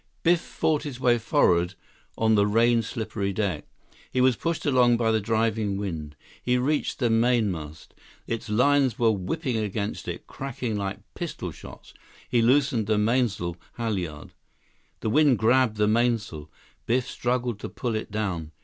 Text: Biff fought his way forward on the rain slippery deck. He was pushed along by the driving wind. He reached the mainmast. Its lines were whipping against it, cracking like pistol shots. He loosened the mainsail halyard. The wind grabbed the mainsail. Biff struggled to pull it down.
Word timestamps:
Biff 0.23 0.41
fought 0.41 0.81
his 0.81 0.99
way 0.99 1.19
forward 1.19 1.75
on 2.17 2.33
the 2.33 2.47
rain 2.47 2.81
slippery 2.81 3.31
deck. 3.31 3.67
He 4.11 4.19
was 4.19 4.35
pushed 4.35 4.65
along 4.65 4.97
by 4.97 5.11
the 5.11 5.21
driving 5.21 5.77
wind. 5.77 6.15
He 6.41 6.57
reached 6.57 6.97
the 6.97 7.11
mainmast. 7.11 7.93
Its 8.25 8.49
lines 8.49 8.97
were 8.97 9.11
whipping 9.11 9.57
against 9.57 10.07
it, 10.07 10.25
cracking 10.25 10.75
like 10.75 11.01
pistol 11.13 11.51
shots. 11.51 11.93
He 12.27 12.41
loosened 12.41 12.87
the 12.87 12.97
mainsail 12.97 13.57
halyard. 13.77 14.33
The 15.01 15.11
wind 15.11 15.37
grabbed 15.37 15.77
the 15.77 15.87
mainsail. 15.87 16.49
Biff 16.87 17.07
struggled 17.07 17.59
to 17.59 17.69
pull 17.69 17.93
it 17.95 18.09
down. 18.09 18.53